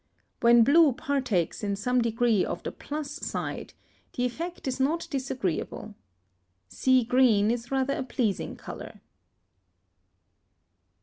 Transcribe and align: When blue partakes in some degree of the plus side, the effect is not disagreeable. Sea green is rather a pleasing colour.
When 0.39 0.63
blue 0.63 0.93
partakes 0.93 1.63
in 1.63 1.75
some 1.75 2.01
degree 2.01 2.43
of 2.43 2.63
the 2.63 2.71
plus 2.71 3.11
side, 3.11 3.75
the 4.13 4.25
effect 4.25 4.67
is 4.67 4.79
not 4.79 5.07
disagreeable. 5.11 5.93
Sea 6.67 7.03
green 7.03 7.51
is 7.51 7.69
rather 7.69 7.93
a 7.93 8.01
pleasing 8.01 8.55
colour. 8.55 9.01